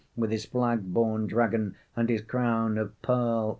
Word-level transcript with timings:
With 0.15 0.31
his 0.31 0.45
flag 0.45 0.91
born 0.95 1.27
dragon 1.27 1.75
And 1.95 2.09
his 2.09 2.21
crown 2.23 2.79
of 2.79 2.99
pearl 3.03 3.49